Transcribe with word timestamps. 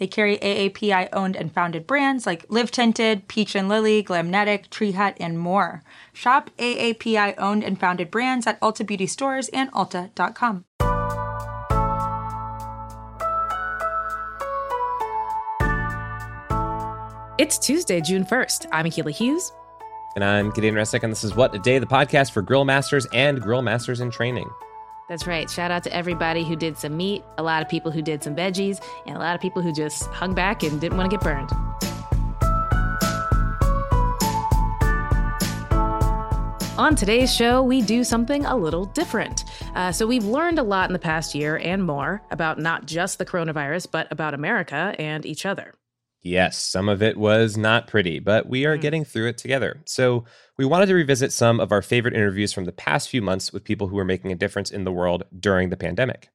They 0.00 0.06
carry 0.06 0.38
AAPI 0.38 1.10
owned 1.12 1.36
and 1.36 1.52
founded 1.52 1.86
brands 1.86 2.24
like 2.24 2.46
Live 2.48 2.70
Tinted, 2.70 3.28
Peach 3.28 3.54
and 3.54 3.68
Lily, 3.68 4.02
Glamnetic, 4.02 4.70
Tree 4.70 4.92
Hut, 4.92 5.14
and 5.20 5.38
more. 5.38 5.82
Shop 6.14 6.48
AAPI 6.56 7.34
owned 7.36 7.62
and 7.62 7.78
founded 7.78 8.10
brands 8.10 8.46
at 8.46 8.58
Ulta 8.62 8.86
Beauty 8.86 9.06
stores 9.06 9.50
and 9.50 9.70
Ulta.com. 9.72 10.64
It's 17.36 17.58
Tuesday, 17.58 18.00
June 18.00 18.24
1st. 18.24 18.68
I'm 18.72 18.86
Akilah 18.86 19.14
Hughes. 19.14 19.52
And 20.14 20.24
I'm 20.24 20.50
Gideon 20.50 20.74
Resnick, 20.74 21.02
and 21.02 21.12
this 21.12 21.24
is 21.24 21.34
What 21.34 21.54
a 21.54 21.58
Day, 21.58 21.78
the 21.78 21.84
podcast 21.84 22.32
for 22.32 22.40
grill 22.40 22.64
masters 22.64 23.06
and 23.12 23.38
grill 23.40 23.60
masters 23.60 24.00
in 24.00 24.10
training. 24.10 24.48
That's 25.10 25.26
right. 25.26 25.50
Shout 25.50 25.72
out 25.72 25.82
to 25.82 25.92
everybody 25.92 26.44
who 26.44 26.54
did 26.54 26.78
some 26.78 26.96
meat, 26.96 27.24
a 27.36 27.42
lot 27.42 27.62
of 27.62 27.68
people 27.68 27.90
who 27.90 28.00
did 28.00 28.22
some 28.22 28.36
veggies, 28.36 28.80
and 29.08 29.16
a 29.16 29.18
lot 29.18 29.34
of 29.34 29.40
people 29.40 29.60
who 29.60 29.72
just 29.72 30.04
hung 30.04 30.36
back 30.36 30.62
and 30.62 30.80
didn't 30.80 30.96
want 30.96 31.10
to 31.10 31.16
get 31.16 31.24
burned. 31.24 31.50
On 36.78 36.94
today's 36.94 37.34
show, 37.34 37.60
we 37.60 37.82
do 37.82 38.04
something 38.04 38.44
a 38.44 38.56
little 38.56 38.84
different. 38.84 39.44
Uh, 39.74 39.90
so, 39.90 40.06
we've 40.06 40.24
learned 40.24 40.60
a 40.60 40.62
lot 40.62 40.88
in 40.88 40.92
the 40.92 41.00
past 41.00 41.34
year 41.34 41.56
and 41.56 41.84
more 41.84 42.22
about 42.30 42.60
not 42.60 42.86
just 42.86 43.18
the 43.18 43.26
coronavirus, 43.26 43.90
but 43.90 44.06
about 44.12 44.32
America 44.32 44.94
and 44.96 45.26
each 45.26 45.44
other. 45.44 45.74
Yes, 46.22 46.58
some 46.58 46.88
of 46.88 47.02
it 47.02 47.16
was 47.16 47.56
not 47.56 47.86
pretty, 47.86 48.18
but 48.18 48.46
we 48.46 48.66
are 48.66 48.76
mm. 48.76 48.80
getting 48.80 49.04
through 49.04 49.28
it 49.28 49.38
together. 49.38 49.80
So, 49.86 50.24
we 50.60 50.66
wanted 50.66 50.84
to 50.84 50.94
revisit 50.94 51.32
some 51.32 51.58
of 51.58 51.72
our 51.72 51.80
favorite 51.80 52.12
interviews 52.12 52.52
from 52.52 52.66
the 52.66 52.72
past 52.72 53.08
few 53.08 53.22
months 53.22 53.50
with 53.50 53.64
people 53.64 53.88
who 53.88 53.98
are 53.98 54.04
making 54.04 54.30
a 54.30 54.34
difference 54.34 54.70
in 54.70 54.84
the 54.84 54.92
world 54.92 55.22
during 55.34 55.70
the 55.70 55.76
pandemic. 55.76 56.28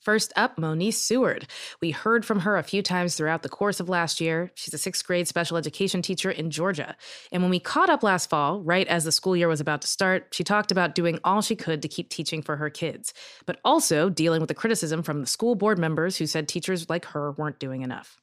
First 0.00 0.34
up, 0.36 0.58
Moniece 0.58 0.96
Seward. 0.96 1.46
We 1.80 1.90
heard 1.90 2.26
from 2.26 2.40
her 2.40 2.58
a 2.58 2.62
few 2.62 2.82
times 2.82 3.14
throughout 3.14 3.42
the 3.42 3.48
course 3.48 3.80
of 3.80 3.88
last 3.88 4.20
year. 4.20 4.52
She's 4.54 4.74
a 4.74 4.76
sixth 4.76 5.06
grade 5.06 5.26
special 5.28 5.56
education 5.56 6.02
teacher 6.02 6.30
in 6.30 6.50
Georgia. 6.50 6.94
And 7.32 7.42
when 7.42 7.48
we 7.48 7.58
caught 7.58 7.88
up 7.88 8.02
last 8.02 8.28
fall, 8.28 8.60
right 8.60 8.86
as 8.86 9.04
the 9.04 9.12
school 9.12 9.34
year 9.34 9.48
was 9.48 9.62
about 9.62 9.80
to 9.80 9.88
start, 9.88 10.28
she 10.32 10.44
talked 10.44 10.70
about 10.70 10.94
doing 10.94 11.18
all 11.24 11.40
she 11.40 11.56
could 11.56 11.80
to 11.80 11.88
keep 11.88 12.10
teaching 12.10 12.42
for 12.42 12.56
her 12.56 12.68
kids, 12.68 13.14
but 13.46 13.60
also 13.64 14.10
dealing 14.10 14.42
with 14.42 14.48
the 14.48 14.54
criticism 14.54 15.02
from 15.02 15.22
the 15.22 15.26
school 15.26 15.54
board 15.54 15.78
members 15.78 16.18
who 16.18 16.26
said 16.26 16.48
teachers 16.48 16.90
like 16.90 17.06
her 17.06 17.32
weren't 17.32 17.58
doing 17.58 17.80
enough 17.80 18.20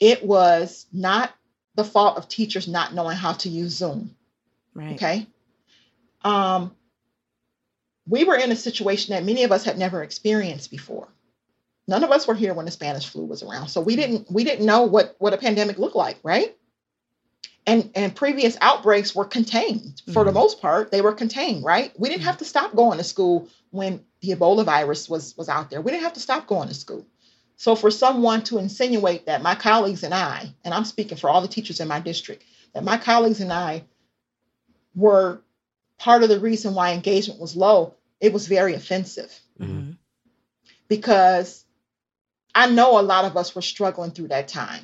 it 0.00 0.24
was 0.24 0.86
not 0.92 1.32
the 1.74 1.84
fault 1.84 2.18
of 2.18 2.28
teachers 2.28 2.66
not 2.66 2.92
knowing 2.92 3.16
how 3.16 3.32
to 3.32 3.48
use 3.48 3.72
Zoom. 3.76 4.14
Right. 4.78 4.94
Okay. 4.94 5.26
Um, 6.22 6.74
we 8.06 8.22
were 8.22 8.36
in 8.36 8.52
a 8.52 8.56
situation 8.56 9.12
that 9.12 9.24
many 9.24 9.42
of 9.42 9.50
us 9.50 9.64
had 9.64 9.76
never 9.76 10.04
experienced 10.04 10.70
before. 10.70 11.08
None 11.88 12.04
of 12.04 12.12
us 12.12 12.28
were 12.28 12.34
here 12.34 12.54
when 12.54 12.64
the 12.64 12.70
Spanish 12.70 13.08
flu 13.08 13.24
was 13.24 13.42
around, 13.42 13.68
so 13.68 13.80
we 13.80 13.96
didn't 13.96 14.30
we 14.30 14.44
didn't 14.44 14.66
know 14.66 14.82
what 14.82 15.16
what 15.18 15.34
a 15.34 15.38
pandemic 15.38 15.78
looked 15.78 15.96
like, 15.96 16.18
right? 16.22 16.56
And 17.66 17.90
and 17.96 18.14
previous 18.14 18.56
outbreaks 18.60 19.16
were 19.16 19.24
contained 19.24 20.00
for 20.06 20.20
mm-hmm. 20.20 20.26
the 20.26 20.32
most 20.32 20.60
part. 20.60 20.92
They 20.92 21.00
were 21.00 21.12
contained, 21.12 21.64
right? 21.64 21.92
We 21.98 22.08
didn't 22.08 22.20
mm-hmm. 22.20 22.28
have 22.28 22.38
to 22.38 22.44
stop 22.44 22.76
going 22.76 22.98
to 22.98 23.04
school 23.04 23.48
when 23.70 24.04
the 24.20 24.36
Ebola 24.36 24.64
virus 24.64 25.08
was 25.08 25.36
was 25.36 25.48
out 25.48 25.70
there. 25.70 25.80
We 25.80 25.90
didn't 25.90 26.04
have 26.04 26.12
to 26.14 26.20
stop 26.20 26.46
going 26.46 26.68
to 26.68 26.74
school. 26.74 27.04
So 27.56 27.74
for 27.74 27.90
someone 27.90 28.44
to 28.44 28.58
insinuate 28.58 29.26
that 29.26 29.42
my 29.42 29.56
colleagues 29.56 30.04
and 30.04 30.14
I, 30.14 30.54
and 30.64 30.72
I'm 30.72 30.84
speaking 30.84 31.18
for 31.18 31.28
all 31.28 31.40
the 31.40 31.48
teachers 31.48 31.80
in 31.80 31.88
my 31.88 31.98
district, 31.98 32.44
that 32.74 32.84
my 32.84 32.96
colleagues 32.96 33.40
and 33.40 33.52
I 33.52 33.82
were 34.98 35.40
part 35.98 36.22
of 36.22 36.28
the 36.28 36.40
reason 36.40 36.74
why 36.74 36.92
engagement 36.92 37.40
was 37.40 37.56
low, 37.56 37.94
it 38.20 38.32
was 38.32 38.46
very 38.46 38.74
offensive. 38.74 39.32
Mm-hmm. 39.60 39.92
Because 40.88 41.64
I 42.54 42.68
know 42.68 42.98
a 42.98 43.02
lot 43.02 43.24
of 43.24 43.36
us 43.36 43.54
were 43.54 43.62
struggling 43.62 44.10
through 44.10 44.28
that 44.28 44.48
time. 44.48 44.82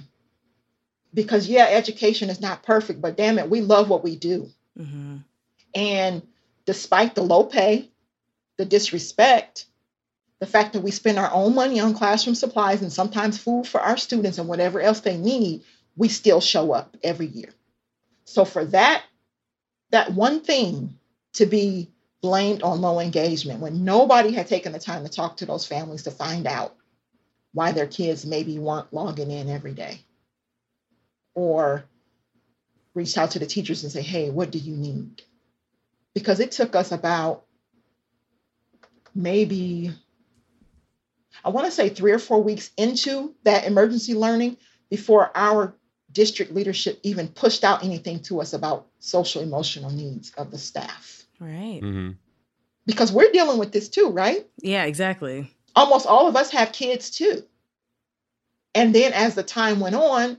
Because 1.12 1.48
yeah, 1.48 1.66
education 1.68 2.30
is 2.30 2.40
not 2.40 2.62
perfect, 2.62 3.00
but 3.00 3.16
damn 3.16 3.38
it, 3.38 3.50
we 3.50 3.60
love 3.60 3.88
what 3.88 4.04
we 4.04 4.16
do. 4.16 4.50
Mm-hmm. 4.78 5.18
And 5.74 6.22
despite 6.66 7.14
the 7.14 7.22
low 7.22 7.44
pay, 7.44 7.90
the 8.56 8.64
disrespect, 8.64 9.66
the 10.40 10.46
fact 10.46 10.74
that 10.74 10.82
we 10.82 10.90
spend 10.90 11.18
our 11.18 11.32
own 11.32 11.54
money 11.54 11.80
on 11.80 11.94
classroom 11.94 12.34
supplies 12.34 12.82
and 12.82 12.92
sometimes 12.92 13.38
food 13.38 13.66
for 13.66 13.80
our 13.80 13.96
students 13.96 14.38
and 14.38 14.48
whatever 14.48 14.80
else 14.80 15.00
they 15.00 15.16
need, 15.16 15.62
we 15.96 16.08
still 16.08 16.40
show 16.40 16.72
up 16.72 16.96
every 17.02 17.26
year. 17.26 17.50
So 18.24 18.44
for 18.44 18.64
that, 18.66 19.04
that 19.94 20.12
one 20.12 20.40
thing 20.40 20.98
to 21.34 21.46
be 21.46 21.88
blamed 22.20 22.64
on 22.64 22.80
low 22.80 22.98
engagement 22.98 23.60
when 23.60 23.84
nobody 23.84 24.32
had 24.32 24.48
taken 24.48 24.72
the 24.72 24.78
time 24.80 25.04
to 25.04 25.08
talk 25.08 25.36
to 25.36 25.46
those 25.46 25.64
families 25.64 26.02
to 26.02 26.10
find 26.10 26.48
out 26.48 26.74
why 27.52 27.70
their 27.70 27.86
kids 27.86 28.26
maybe 28.26 28.58
weren't 28.58 28.92
logging 28.92 29.30
in 29.30 29.48
every 29.48 29.72
day 29.72 30.00
or 31.32 31.84
reached 32.92 33.16
out 33.16 33.30
to 33.30 33.38
the 33.38 33.46
teachers 33.46 33.84
and 33.84 33.92
say, 33.92 34.02
hey, 34.02 34.30
what 34.30 34.50
do 34.50 34.58
you 34.58 34.74
need? 34.74 35.22
Because 36.12 36.40
it 36.40 36.50
took 36.50 36.74
us 36.74 36.90
about 36.90 37.44
maybe 39.14 39.92
I 41.44 41.50
want 41.50 41.66
to 41.66 41.72
say 41.72 41.88
three 41.88 42.10
or 42.10 42.18
four 42.18 42.42
weeks 42.42 42.72
into 42.76 43.32
that 43.44 43.64
emergency 43.64 44.14
learning 44.14 44.56
before 44.90 45.30
our 45.36 45.72
district 46.10 46.52
leadership 46.52 46.98
even 47.04 47.28
pushed 47.28 47.62
out 47.62 47.84
anything 47.84 48.18
to 48.24 48.40
us 48.40 48.54
about 48.54 48.88
social 49.04 49.42
emotional 49.42 49.90
needs 49.90 50.32
of 50.36 50.50
the 50.50 50.58
staff. 50.58 51.24
Right. 51.38 51.80
Mm-hmm. 51.82 52.12
Because 52.86 53.12
we're 53.12 53.32
dealing 53.32 53.58
with 53.58 53.72
this 53.72 53.88
too, 53.88 54.08
right? 54.08 54.46
Yeah, 54.62 54.84
exactly. 54.84 55.50
Almost 55.76 56.06
all 56.06 56.26
of 56.26 56.36
us 56.36 56.50
have 56.50 56.72
kids 56.72 57.10
too. 57.10 57.42
And 58.74 58.94
then 58.94 59.12
as 59.12 59.34
the 59.34 59.42
time 59.42 59.80
went 59.80 59.94
on, 59.94 60.38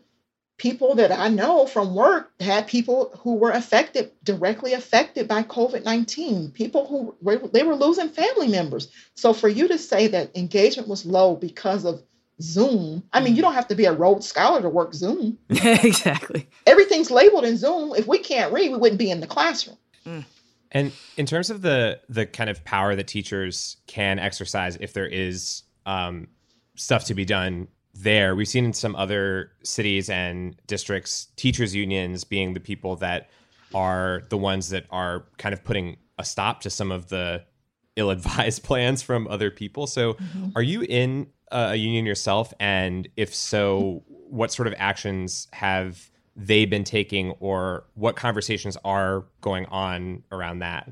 people 0.57 0.95
that 0.95 1.11
I 1.11 1.27
know 1.27 1.67
from 1.67 1.95
work 1.95 2.31
had 2.39 2.67
people 2.67 3.11
who 3.21 3.35
were 3.35 3.51
affected, 3.51 4.11
directly 4.23 4.73
affected 4.73 5.27
by 5.27 5.43
COVID 5.43 5.83
19, 5.83 6.51
people 6.51 6.87
who 6.87 7.15
were, 7.21 7.37
they 7.37 7.63
were 7.63 7.75
losing 7.75 8.09
family 8.09 8.47
members. 8.47 8.91
So 9.13 9.33
for 9.33 9.47
you 9.47 9.67
to 9.67 9.77
say 9.77 10.07
that 10.07 10.35
engagement 10.35 10.87
was 10.87 11.05
low 11.05 11.35
because 11.35 11.85
of 11.85 12.01
Zoom, 12.41 13.03
I 13.13 13.21
mean, 13.21 13.35
you 13.35 13.41
don't 13.41 13.53
have 13.53 13.67
to 13.69 13.75
be 13.75 13.85
a 13.85 13.93
Rhodes 13.93 14.27
Scholar 14.27 14.61
to 14.61 14.69
work 14.69 14.93
Zoom. 14.93 15.37
exactly. 15.49 16.49
Everything's 16.65 17.09
labeled 17.09 17.45
in 17.45 17.57
Zoom. 17.57 17.93
If 17.95 18.07
we 18.07 18.19
can't 18.19 18.51
read, 18.51 18.71
we 18.71 18.77
wouldn't 18.77 18.99
be 18.99 19.09
in 19.09 19.21
the 19.21 19.27
classroom. 19.27 19.77
Mm. 20.05 20.25
And 20.71 20.91
in 21.15 21.25
terms 21.25 21.49
of 21.49 21.61
the 21.61 22.01
the 22.09 22.25
kind 22.25 22.49
of 22.49 22.63
power 22.65 22.95
that 22.95 23.07
teachers 23.07 23.77
can 23.87 24.19
exercise 24.19 24.75
if 24.81 24.91
there 24.91 25.07
is 25.07 25.63
um, 25.85 26.27
stuff 26.75 27.05
to 27.05 27.13
be 27.13 27.25
done 27.25 27.67
there. 27.93 28.35
We've 28.35 28.47
seen 28.47 28.65
in 28.65 28.73
some 28.73 28.95
other 28.95 29.51
cities 29.63 30.09
and 30.09 30.55
districts, 30.67 31.27
teachers' 31.37 31.73
unions 31.73 32.23
being 32.23 32.53
the 32.53 32.59
people 32.59 32.97
that 32.97 33.29
are 33.73 34.23
the 34.29 34.37
ones 34.37 34.69
that 34.69 34.85
are 34.91 35.25
kind 35.37 35.53
of 35.53 35.63
putting 35.63 35.97
a 36.17 36.25
stop 36.25 36.61
to 36.61 36.69
some 36.69 36.91
of 36.91 37.07
the 37.07 37.43
ill 37.95 38.09
advised 38.09 38.63
plans 38.65 39.01
from 39.01 39.27
other 39.27 39.49
people. 39.49 39.87
So, 39.87 40.13
mm-hmm. 40.13 40.49
are 40.55 40.61
you 40.61 40.81
in 40.81 41.27
a 41.51 41.75
union 41.75 42.05
yourself? 42.05 42.53
And 42.59 43.07
if 43.15 43.33
so, 43.33 44.03
what 44.07 44.51
sort 44.51 44.67
of 44.67 44.73
actions 44.77 45.47
have 45.53 46.09
they 46.35 46.65
been 46.65 46.83
taking, 46.83 47.31
or 47.39 47.85
what 47.93 48.15
conversations 48.15 48.77
are 48.83 49.25
going 49.41 49.65
on 49.67 50.23
around 50.31 50.59
that? 50.59 50.89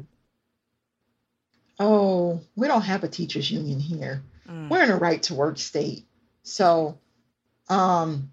Oh, 1.79 2.39
we 2.55 2.67
don't 2.67 2.83
have 2.83 3.03
a 3.03 3.07
teachers' 3.07 3.51
union 3.51 3.79
here. 3.79 4.23
Mm. 4.47 4.69
We're 4.69 4.83
in 4.83 4.91
a 4.91 4.97
right 4.97 5.21
to 5.23 5.33
work 5.33 5.57
state. 5.57 6.05
So 6.43 6.97
um, 7.67 8.31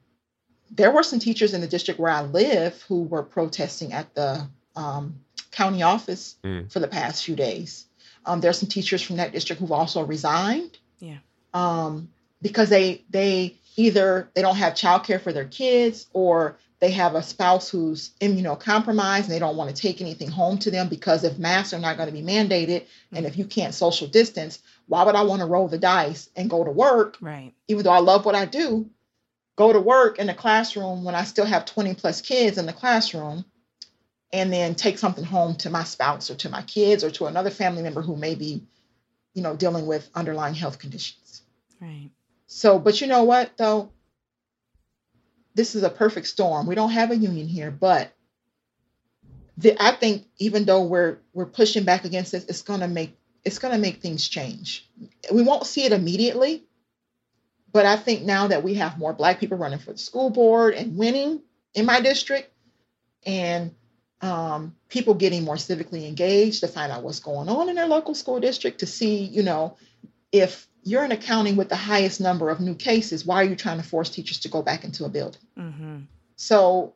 there 0.70 0.90
were 0.90 1.02
some 1.02 1.19
teachers 1.19 1.55
in 1.55 1.61
the 1.61 1.66
district 1.66 1.99
where 1.99 2.12
I 2.12 2.23
live 2.23 2.81
who 2.82 3.02
were 3.02 3.23
protesting 3.23 3.93
at 3.93 4.14
the 4.14 4.49
um, 4.76 5.20
county 5.50 5.82
office 5.82 6.37
mm. 6.44 6.70
for 6.70 6.81
the 6.81 6.88
past 6.88 7.25
few 7.25 7.34
days. 7.34 7.87
Um, 8.26 8.40
there 8.40 8.50
are 8.50 8.55
some 8.55 8.69
teachers 8.69 9.02
from 9.02 9.16
that 9.16 9.32
district 9.32 9.61
who've 9.61 9.73
also 9.73 10.05
resigned. 10.05 10.78
Yeah. 10.99 11.19
Um, 11.52 12.11
because 12.43 12.69
they 12.69 13.05
they 13.11 13.56
either 13.76 14.31
they 14.35 14.43
don't 14.43 14.56
have 14.56 14.75
childcare 14.75 15.20
for 15.20 15.32
their 15.32 15.47
kids 15.47 16.06
or 16.12 16.58
they 16.81 16.91
have 16.91 17.14
a 17.14 17.23
spouse 17.23 17.69
who's 17.69 18.11
immunocompromised 18.20 19.25
and 19.25 19.31
they 19.31 19.38
don't 19.38 19.56
want 19.56 19.75
to 19.75 19.81
take 19.81 20.00
anything 20.00 20.31
home 20.31 20.58
to 20.58 20.70
them 20.70 20.88
because 20.88 21.25
if 21.25 21.38
masks 21.38 21.75
are 21.75 21.79
not 21.79 21.99
going 21.99 22.08
to 22.08 22.14
be 22.14 22.23
mandated 22.23 22.87
and 23.12 23.26
if 23.26 23.37
you 23.37 23.44
can't 23.44 23.75
social 23.75 24.08
distance, 24.08 24.61
why 24.87 25.05
would 25.05 25.14
I 25.14 25.23
want 25.23 25.41
to 25.41 25.47
roll 25.47 25.69
the 25.69 25.79
dice 25.79 26.31
and 26.37 26.49
go 26.49 26.64
to 26.64 26.70
work? 26.70 27.19
Right. 27.20 27.52
Even 27.69 27.85
though 27.85 27.93
I 27.93 28.00
love 28.00 28.25
what 28.25 28.35
I 28.35 28.47
do, 28.47 28.88
go 29.56 29.73
to 29.73 29.81
work 29.81 30.19
in 30.19 30.26
the 30.26 30.35
classroom 30.35 31.05
when 31.05 31.14
I 31.14 31.25
still 31.25 31.44
have 31.44 31.67
20 31.67 31.94
plus 31.94 32.23
kids 32.23 32.56
in 32.56 32.64
the 32.64 32.73
classroom 32.73 33.44
and 34.32 34.50
then 34.50 34.75
take 34.75 34.99
something 34.99 35.25
home 35.25 35.56
to 35.56 35.69
my 35.69 35.85
spouse 35.85 36.31
or 36.31 36.35
to 36.37 36.49
my 36.49 36.62
kids 36.62 37.05
or 37.05 37.11
to 37.11 37.26
another 37.26 37.50
family 37.50 37.82
member 37.82 38.00
who 38.00 38.17
may 38.17 38.35
be, 38.35 38.62
you 39.35 39.43
know, 39.43 39.55
dealing 39.55 39.87
with 39.87 40.08
underlying 40.14 40.55
health 40.55 40.79
conditions. 40.79 41.19
Right. 41.81 42.11
So, 42.47 42.79
but 42.79 43.00
you 43.00 43.06
know 43.06 43.25
what 43.25 43.56
though? 43.56 43.93
This 45.55 45.75
is 45.75 45.82
a 45.82 45.91
perfect 45.91 46.27
storm. 46.27 46.67
We 46.67 46.75
don't 46.75 46.91
have 46.91 47.11
a 47.11 47.17
union 47.17 47.49
here, 47.49 47.71
but 47.71 48.12
the, 49.56 49.77
I 49.82 49.93
think 49.93 50.27
even 50.38 50.65
though 50.65 50.85
we're 50.85 51.19
we're 51.32 51.47
pushing 51.47 51.85
back 51.85 52.05
against 52.05 52.32
this, 52.32 52.44
it's 52.44 52.62
gonna 52.62 52.88
make 52.88 53.17
it's 53.44 53.59
gonna 53.59 53.79
make 53.79 54.00
things 54.00 54.29
change. 54.29 54.88
We 55.32 55.43
won't 55.43 55.67
see 55.67 55.85
it 55.85 55.93
immediately, 55.93 56.65
but 57.73 57.87
I 57.87 57.97
think 57.97 58.23
now 58.23 58.49
that 58.49 58.62
we 58.62 58.75
have 58.75 58.99
more 58.99 59.12
Black 59.12 59.41
people 59.41 59.59
running 59.59 59.79
for 59.79 59.93
the 59.93 59.99
school 59.99 60.31
board 60.31 60.75
and 60.75 60.97
winning 60.97 61.43
in 61.75 61.87
my 61.87 62.00
district, 62.00 62.53
and 63.25 63.75
um, 64.21 64.76
people 64.88 65.15
getting 65.15 65.44
more 65.44 65.56
civically 65.56 66.06
engaged 66.06 66.61
to 66.61 66.69
find 66.69 66.93
out 66.93 67.03
what's 67.03 67.21
going 67.21 67.49
on 67.49 67.69
in 67.69 67.75
their 67.76 67.87
local 67.87 68.15
school 68.15 68.41
district, 68.41 68.81
to 68.81 68.87
see, 68.87 69.25
you 69.25 69.43
know, 69.43 69.76
if 70.33 70.67
you're 70.90 71.04
in 71.04 71.12
a 71.12 71.16
county 71.16 71.52
with 71.52 71.69
the 71.69 71.76
highest 71.76 72.20
number 72.20 72.50
of 72.50 72.60
new 72.60 72.75
cases, 72.75 73.25
why 73.25 73.37
are 73.37 73.44
you 73.46 73.54
trying 73.54 73.78
to 73.78 73.84
force 73.84 74.10
teachers 74.10 74.40
to 74.40 74.48
go 74.48 74.60
back 74.60 74.84
into 74.84 75.04
a 75.04 75.08
building? 75.08 75.40
Mm-hmm. 75.56 75.98
So, 76.34 76.94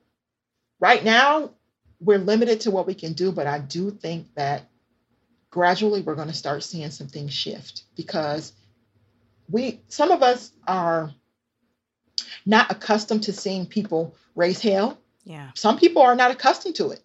right 0.80 1.02
now, 1.04 1.50
we're 2.00 2.18
limited 2.18 2.62
to 2.62 2.72
what 2.72 2.88
we 2.88 2.94
can 2.94 3.12
do, 3.12 3.30
but 3.30 3.46
I 3.46 3.60
do 3.60 3.92
think 3.92 4.34
that 4.34 4.68
gradually 5.50 6.02
we're 6.02 6.16
going 6.16 6.28
to 6.28 6.34
start 6.34 6.64
seeing 6.64 6.90
some 6.90 7.06
things 7.06 7.32
shift 7.32 7.84
because 7.94 8.52
we 9.48 9.80
some 9.88 10.10
of 10.10 10.22
us 10.22 10.50
are 10.66 11.12
not 12.44 12.72
accustomed 12.72 13.22
to 13.24 13.32
seeing 13.32 13.66
people 13.66 14.16
raise 14.34 14.60
hell. 14.60 14.98
Yeah. 15.22 15.50
Some 15.54 15.78
people 15.78 16.02
are 16.02 16.16
not 16.16 16.32
accustomed 16.32 16.74
to 16.76 16.90
it. 16.90 17.00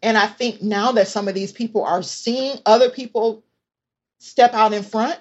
And 0.00 0.16
I 0.16 0.28
think 0.28 0.62
now 0.62 0.92
that 0.92 1.08
some 1.08 1.26
of 1.26 1.34
these 1.34 1.50
people 1.50 1.84
are 1.84 2.04
seeing 2.04 2.58
other 2.64 2.88
people 2.88 3.42
step 4.18 4.54
out 4.54 4.72
in 4.72 4.84
front 4.84 5.18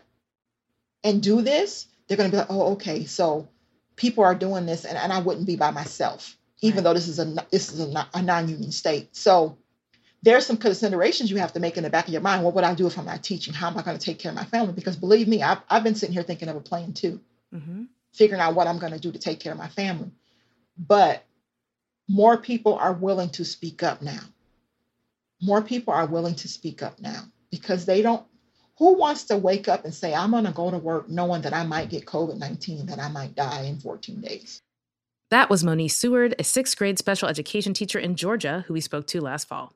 and 1.07 1.21
do 1.23 1.41
this, 1.41 1.87
they're 2.07 2.17
going 2.17 2.29
to 2.29 2.35
be 2.35 2.39
like, 2.39 2.51
oh, 2.51 2.73
okay, 2.73 3.05
so 3.05 3.47
people 3.95 4.23
are 4.23 4.35
doing 4.35 4.65
this, 4.65 4.85
and, 4.85 4.97
and 4.97 5.11
I 5.11 5.19
wouldn't 5.19 5.47
be 5.47 5.55
by 5.55 5.71
myself, 5.71 6.37
even 6.61 6.77
Right. 6.77 6.83
though 6.83 6.93
this 6.93 7.07
is 7.07 7.19
a 7.19 7.25
this 7.51 7.71
is 7.73 7.79
a, 7.79 7.87
non- 7.87 8.07
a 8.13 8.21
non-union 8.21 8.71
state. 8.71 9.15
So 9.15 9.57
there's 10.23 10.45
some 10.45 10.57
considerations 10.57 11.29
you 11.31 11.37
have 11.37 11.53
to 11.53 11.59
make 11.59 11.77
in 11.77 11.83
the 11.83 11.89
back 11.89 12.07
of 12.07 12.13
your 12.13 12.21
mind. 12.21 12.43
What 12.43 12.53
would 12.55 12.63
I 12.63 12.73
do 12.73 12.87
if 12.87 12.97
I'm 12.97 13.05
not 13.05 13.23
teaching? 13.23 13.53
How 13.53 13.67
am 13.69 13.77
I 13.77 13.83
going 13.83 13.97
to 13.97 14.05
take 14.05 14.19
care 14.19 14.31
of 14.31 14.35
my 14.35 14.45
family? 14.45 14.73
Because 14.73 14.95
believe 14.95 15.27
me, 15.27 15.41
I've, 15.43 15.59
I've 15.69 15.83
been 15.83 15.95
sitting 15.95 16.13
here 16.13 16.23
thinking 16.23 16.49
of 16.49 16.55
a 16.55 16.61
plan 16.61 16.93
too 16.93 17.19
Mm-hmm. 17.53 17.83
figuring 18.13 18.41
out 18.41 18.55
what 18.55 18.67
I'm 18.67 18.77
going 18.79 18.93
to 18.93 18.99
do 18.99 19.11
to 19.11 19.19
take 19.19 19.39
care 19.39 19.53
of 19.53 19.57
my 19.57 19.69
family. 19.69 20.11
But 20.77 21.23
more 22.09 22.35
people 22.37 22.75
are 22.75 22.93
willing 22.93 23.29
to 23.31 23.45
speak 23.45 23.83
up 23.83 24.01
now. 24.01 24.19
More 25.41 25.61
people 25.61 25.93
are 25.93 26.05
willing 26.07 26.35
to 26.35 26.47
speak 26.47 26.81
up 26.83 26.99
now 26.99 27.21
because 27.51 27.85
they 27.85 28.01
don't. 28.01 28.23
Who 28.77 28.93
wants 28.93 29.23
to 29.25 29.37
wake 29.37 29.67
up 29.67 29.85
and 29.85 29.93
say, 29.93 30.13
I'm 30.13 30.31
going 30.31 30.45
to 30.45 30.51
go 30.51 30.69
to 30.69 30.77
work 30.77 31.09
knowing 31.09 31.41
that 31.41 31.53
I 31.53 31.65
might 31.65 31.89
get 31.89 32.05
COVID 32.05 32.37
19, 32.37 32.85
that 32.87 32.99
I 32.99 33.09
might 33.09 33.35
die 33.35 33.63
in 33.63 33.79
14 33.79 34.21
days? 34.21 34.61
That 35.29 35.49
was 35.49 35.63
Monique 35.63 35.91
Seward, 35.91 36.35
a 36.39 36.43
sixth 36.43 36.77
grade 36.77 36.97
special 36.97 37.27
education 37.27 37.73
teacher 37.73 37.99
in 37.99 38.15
Georgia 38.15 38.63
who 38.67 38.73
we 38.73 38.81
spoke 38.81 39.07
to 39.07 39.21
last 39.21 39.47
fall. 39.47 39.73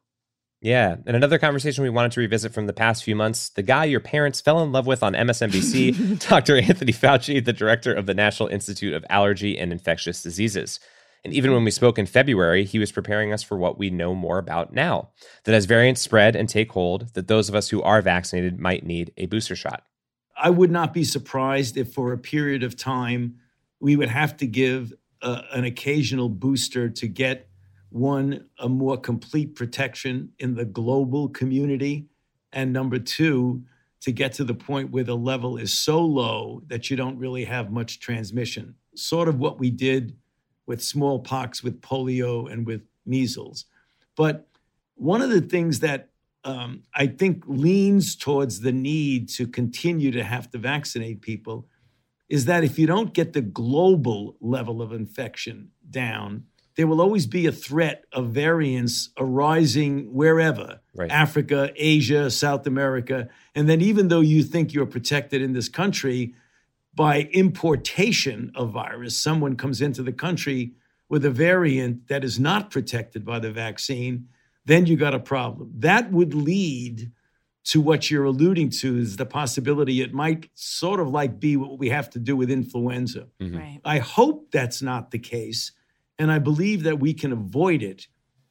Yeah. 0.62 0.98
And 1.08 1.16
another 1.16 1.40
conversation 1.40 1.84
we 1.84 1.90
wanted 1.90 2.12
to 2.14 2.20
revisit 2.20 2.54
from 2.54 2.68
the 2.68 2.74
past 2.74 3.04
few 3.04 3.16
months 3.16 3.50
the 3.50 3.64
guy 3.64 3.86
your 3.86 4.00
parents 4.00 4.40
fell 4.40 4.62
in 4.62 4.72
love 4.72 4.86
with 4.86 5.02
on 5.02 5.14
MSNBC, 5.14 6.28
Dr. 6.30 6.58
Anthony 6.58 6.94
Fauci, 6.94 7.44
the 7.44 7.52
director 7.52 7.94
of 7.94 8.06
the 8.06 8.14
National 8.14 8.48
Institute 8.50 8.94
of 8.94 9.04
Allergy 9.10 9.58
and 9.58 9.72
Infectious 9.72 10.22
Diseases. 10.22 10.80
And 11.24 11.34
even 11.34 11.52
when 11.52 11.64
we 11.64 11.72
spoke 11.72 12.00
in 12.00 12.08
February, 12.08 12.66
he 12.66 12.80
was 12.80 12.92
preparing 12.92 13.32
us 13.32 13.44
for 13.44 13.58
what 13.58 13.78
we 13.78 13.90
know 13.90 14.16
more 14.16 14.40
about 14.40 14.74
now 14.74 15.10
that 15.44 15.54
as 15.54 15.66
variants 15.66 16.02
spread 16.02 16.36
and 16.36 16.50
take 16.50 16.72
hold, 16.72 17.14
that 17.14 17.28
those 17.28 17.48
of 17.48 17.56
us 17.56 17.70
who 17.70 17.82
are 17.84 18.02
vaccinated 18.02 18.60
might 18.60 18.86
need 18.86 19.14
a 19.18 19.28
booster 19.28 19.56
shot. 19.56 19.84
I 20.36 20.50
would 20.50 20.72
not 20.72 20.94
be 20.94 21.04
surprised 21.04 21.78
if 21.78 21.94
for 21.94 22.12
a 22.12 22.18
period 22.18 22.64
of 22.64 22.76
time 22.76 23.36
we 23.80 23.96
would 23.96 24.10
have 24.10 24.36
to 24.38 24.48
give 24.48 24.94
uh, 25.22 25.44
an 25.52 25.66
occasional 25.66 26.30
booster 26.30 26.90
to 26.90 27.08
get 27.08 27.48
one, 27.90 28.46
a 28.58 28.70
more 28.70 28.98
complete 28.98 29.56
protection 29.56 30.32
in 30.40 30.56
the 30.56 30.66
global 30.66 31.28
community, 31.30 32.08
and 32.54 32.72
number 32.72 32.98
two, 32.98 33.64
to 34.00 34.12
get 34.12 34.34
to 34.34 34.44
the 34.44 34.54
point 34.54 34.92
where 34.92 35.04
the 35.04 35.16
level 35.16 35.58
is 35.58 35.72
so 35.72 36.04
low 36.04 36.64
that 36.68 36.90
you 36.90 36.98
don't 36.98 37.18
really 37.18 37.46
have 37.46 37.72
much 37.72 38.00
transmission. 38.00 38.74
Sort 38.96 39.28
of 39.28 39.40
what 39.40 39.60
we 39.60 39.70
did 39.70 40.16
with 40.66 40.84
smallpox, 40.84 41.64
with 41.64 41.82
polio, 41.82 42.52
and 42.52 42.66
with 42.66 42.82
measles. 43.06 43.66
But 44.16 44.48
one 44.96 45.22
of 45.22 45.30
the 45.30 45.42
things 45.42 45.80
that 45.80 46.10
um, 46.44 46.84
I 46.96 47.08
think 47.08 47.44
leans 47.48 48.16
towards 48.16 48.62
the 48.62 48.72
need 48.72 49.30
to 49.30 49.48
continue 49.48 50.12
to 50.12 50.24
have 50.24 50.50
to 50.52 50.58
vaccinate 50.58 51.22
people 51.22 51.68
is 52.30 52.46
that 52.46 52.64
if 52.64 52.80
you 52.80 52.88
don't 52.88 53.14
get 53.14 53.34
the 53.34 53.42
global 53.42 54.38
level 54.40 54.82
of 54.82 54.92
infection 54.94 55.70
down, 55.90 56.46
there 56.76 56.88
will 56.88 57.02
always 57.02 57.28
be 57.28 57.46
a 57.46 57.52
threat 57.52 58.06
of 58.14 58.30
variants 58.30 59.10
arising 59.18 60.14
wherever 60.14 60.80
Right. 60.94 61.10
Africa, 61.10 61.72
Asia, 61.76 62.30
South 62.30 62.68
America. 62.68 63.30
And 63.56 63.70
then, 63.70 63.82
even 63.82 64.10
though 64.10 64.20
you 64.20 64.44
think 64.44 64.74
you're 64.74 64.86
protected 64.86 65.42
in 65.42 65.54
this 65.54 65.70
country, 65.70 66.34
by 66.94 67.30
importation 67.32 68.52
of 68.56 68.72
virus, 68.72 69.18
someone 69.18 69.56
comes 69.56 69.82
into 69.82 70.04
the 70.04 70.12
country 70.12 70.74
with 71.10 71.26
a 71.26 71.32
variant 71.32 72.08
that 72.08 72.24
is 72.24 72.40
not 72.40 72.70
protected 72.72 73.26
by 73.26 73.40
the 73.40 73.52
vaccine, 73.52 74.28
then 74.66 74.86
you 74.86 74.96
got 74.96 75.14
a 75.14 75.20
problem. 75.20 75.72
That 75.78 76.12
would 76.12 76.34
lead 76.34 77.12
to 77.64 77.80
what 77.82 78.10
you're 78.10 78.26
alluding 78.26 78.70
to 78.72 78.98
is 78.98 79.18
the 79.18 79.26
possibility 79.26 80.02
it 80.02 80.14
might 80.14 80.50
sort 80.56 81.00
of 81.00 81.10
like 81.10 81.40
be 81.40 81.56
what 81.58 81.78
we 81.78 81.90
have 81.90 82.10
to 82.10 82.20
do 82.20 82.36
with 82.36 82.50
influenza. 82.50 83.28
Mhm. 83.40 83.58
Right. 83.58 83.80
I 83.86 84.00
hope 84.00 84.52
that's 84.52 84.82
not 84.82 85.12
the 85.12 85.20
case. 85.20 85.72
And 86.18 86.32
I 86.32 86.40
believe 86.40 86.84
that 86.84 87.00
we 87.00 87.14
can 87.14 87.32
avoid 87.32 87.84
it 87.84 88.08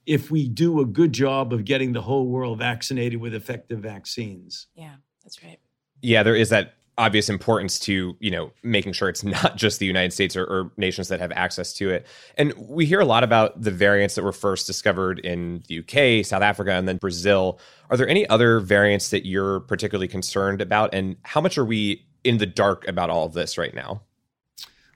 if 0.07 0.31
we 0.31 0.49
do 0.49 0.81
a 0.81 0.85
good 0.85 1.13
job 1.13 1.53
of 1.53 1.65
getting 1.65 1.93
the 1.93 2.03
whole 2.03 2.27
world 2.29 2.59
vaccinated 2.59 3.21
with 3.21 3.35
effective 3.35 3.81
vaccines. 3.81 4.67
Yeah, 4.75 4.95
that's 5.23 5.43
right. 5.43 5.59
yeah, 6.03 6.23
there 6.23 6.35
is 6.37 6.49
that 6.51 6.75
obvious 7.01 7.31
importance 7.31 7.79
to 7.79 8.15
you 8.21 8.31
know 8.31 8.53
making 8.63 8.93
sure 8.93 9.09
it's 9.09 9.25
not 9.39 9.57
just 9.57 9.79
the 9.79 9.87
United 9.87 10.13
States 10.13 10.37
or, 10.37 10.45
or 10.45 10.71
nations 10.77 11.09
that 11.09 11.19
have 11.19 11.33
access 11.33 11.73
to 11.73 11.91
it. 11.91 12.07
And 12.37 12.53
we 12.57 12.87
hear 12.87 13.01
a 13.01 13.05
lot 13.05 13.25
about 13.25 13.61
the 13.61 13.71
variants 13.71 14.15
that 14.15 14.23
were 14.23 14.33
first 14.33 14.67
discovered 14.67 15.19
in 15.21 15.65
the 15.69 15.81
UK, 15.81 16.25
South 16.25 16.43
Africa, 16.43 16.73
and 16.73 16.87
then 16.87 16.99
Brazil. 16.99 17.59
Are 17.89 17.97
there 17.97 18.09
any 18.09 18.29
other 18.29 18.61
variants 18.61 19.11
that 19.11 19.27
you're 19.27 19.61
particularly 19.61 20.09
concerned 20.09 20.61
about, 20.61 20.95
and 20.95 21.17
how 21.23 21.41
much 21.41 21.59
are 21.59 21.65
we 21.65 22.07
in 22.23 22.39
the 22.39 22.47
dark 22.47 22.87
about 22.87 23.11
all 23.11 23.25
of 23.27 23.33
this 23.33 23.57
right 23.57 23.75
now? 23.75 24.03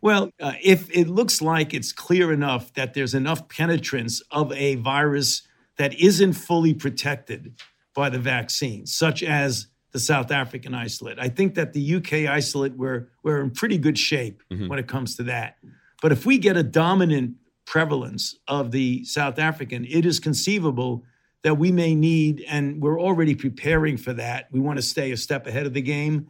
Well, 0.02 0.30
uh, 0.38 0.52
if 0.62 0.94
it 0.94 1.08
looks 1.08 1.40
like 1.40 1.72
it's 1.72 1.90
clear 1.90 2.30
enough 2.30 2.74
that 2.74 2.92
there's 2.92 3.14
enough 3.14 3.48
penetrance 3.48 4.20
of 4.30 4.52
a 4.52 4.74
virus 4.74 5.48
that 5.78 5.94
isn't 5.98 6.34
fully 6.34 6.74
protected 6.74 7.54
by 7.94 8.10
the 8.10 8.18
vaccine, 8.18 8.84
such 8.84 9.22
as 9.22 9.68
the 9.94 10.00
South 10.00 10.32
African 10.32 10.74
isolate, 10.74 11.20
I 11.20 11.28
think 11.28 11.54
that 11.54 11.72
the 11.72 11.94
UK 11.94 12.26
isolate 12.26 12.72
we're 12.76 13.06
we're 13.22 13.40
in 13.40 13.50
pretty 13.50 13.78
good 13.78 13.96
shape 13.96 14.42
Mhm. 14.52 14.68
when 14.68 14.78
it 14.80 14.88
comes 14.88 15.14
to 15.16 15.22
that. 15.22 15.56
But 16.02 16.10
if 16.10 16.26
we 16.26 16.36
get 16.36 16.56
a 16.56 16.64
dominant 16.64 17.36
prevalence 17.64 18.34
of 18.48 18.72
the 18.72 19.04
South 19.04 19.38
African, 19.38 19.86
it 19.88 20.04
is 20.04 20.18
conceivable 20.18 21.04
that 21.42 21.58
we 21.58 21.70
may 21.70 21.94
need, 21.94 22.44
and 22.48 22.82
we're 22.82 23.00
already 23.00 23.36
preparing 23.36 23.96
for 23.96 24.12
that. 24.14 24.48
We 24.50 24.58
want 24.58 24.78
to 24.78 24.82
stay 24.82 25.12
a 25.12 25.16
step 25.16 25.46
ahead 25.46 25.64
of 25.64 25.74
the 25.74 25.80
game, 25.82 26.26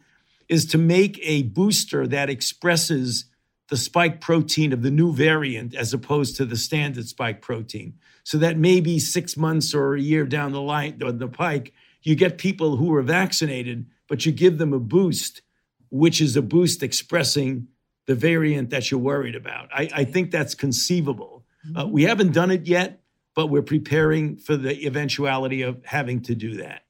is 0.47 0.65
to 0.67 0.77
make 0.77 1.19
a 1.23 1.41
booster 1.43 2.05
that 2.05 2.29
expresses 2.29 3.25
the 3.69 3.77
spike 3.77 4.21
protein 4.21 4.73
of 4.73 4.83
the 4.83 4.91
new 4.91 5.11
variant 5.11 5.73
as 5.73 5.91
opposed 5.91 6.35
to 6.35 6.45
the 6.45 6.55
standard 6.55 7.07
spike 7.07 7.41
protein. 7.41 7.95
So 8.23 8.37
that 8.37 8.59
maybe 8.59 8.99
six 8.99 9.35
months 9.35 9.73
or 9.73 9.95
a 9.95 10.01
year 10.01 10.25
down 10.27 10.51
the 10.51 10.61
line, 10.61 11.01
or 11.01 11.11
the 11.11 11.27
pike, 11.27 11.73
you 12.05 12.15
get 12.15 12.37
people 12.37 12.77
who 12.77 12.93
are 12.95 13.01
vaccinated, 13.01 13.87
but 14.07 14.25
you 14.25 14.31
give 14.31 14.59
them 14.59 14.71
a 14.71 14.79
boost, 14.79 15.41
which 15.89 16.21
is 16.21 16.37
a 16.37 16.41
boost 16.41 16.83
expressing 16.83 17.67
the 18.05 18.15
variant 18.15 18.69
that 18.69 18.91
you're 18.91 18.99
worried 18.99 19.35
about. 19.35 19.69
I, 19.73 19.89
I 19.93 20.03
think 20.05 20.29
that's 20.31 20.53
conceivable. 20.53 21.43
Uh, 21.75 21.87
we 21.87 22.03
haven't 22.03 22.31
done 22.31 22.51
it 22.51 22.67
yet, 22.67 23.01
but 23.35 23.47
we're 23.47 23.63
preparing 23.63 24.37
for 24.37 24.55
the 24.55 24.85
eventuality 24.85 25.63
of 25.63 25.83
having 25.83 26.21
to 26.21 26.35
do 26.35 26.57
that. 26.57 26.83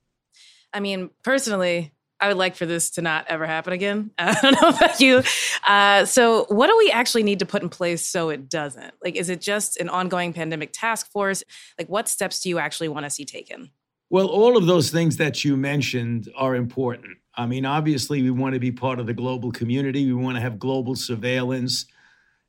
I 0.74 0.82
mean, 0.82 1.10
personally, 1.24 1.94
I 2.20 2.28
would 2.28 2.38
like 2.38 2.58
for 2.58 2.66
this 2.66 2.90
to 2.92 3.02
not 3.02 3.26
ever 3.30 3.46
happen 3.46 3.72
again. 3.72 4.12
I 4.18 4.38
don't 4.42 4.62
know 4.62 4.70
about 4.70 5.00
you. 5.00 5.24
Uh, 5.66 6.04
so, 6.04 6.46
what 6.50 6.68
do 6.68 6.78
we 6.78 6.92
actually 6.92 7.24
need 7.24 7.40
to 7.40 7.46
put 7.46 7.64
in 7.64 7.70
place 7.70 8.06
so 8.06 8.30
it 8.30 8.50
doesn't? 8.50 8.94
Like, 9.02 9.16
is 9.16 9.30
it 9.30 9.40
just 9.40 9.78
an 9.78 9.88
ongoing 9.88 10.34
pandemic 10.34 10.72
task 10.74 11.10
force? 11.10 11.42
Like, 11.80 11.88
what 11.88 12.10
steps 12.10 12.42
do 12.42 12.50
you 12.50 12.60
actually 12.60 12.90
want 12.90 13.06
to 13.06 13.10
see 13.10 13.24
taken? 13.24 13.72
Well, 14.10 14.28
all 14.28 14.56
of 14.56 14.68
those 14.68 14.92
things 14.92 15.18
that 15.18 15.44
you 15.44 15.58
mentioned 15.58 16.30
are 16.38 16.56
important. 16.56 17.18
I 17.36 17.46
mean, 17.48 17.66
obviously, 17.66 18.22
we 18.22 18.32
want 18.32 18.54
to 18.54 18.60
be 18.60 18.72
part 18.72 19.00
of 19.00 19.08
the 19.08 19.14
global 19.14 19.52
community. 19.52 20.06
We 20.06 20.14
want 20.14 20.36
to 20.36 20.42
have 20.42 20.60
global 20.60 20.96
surveillance. 20.96 21.86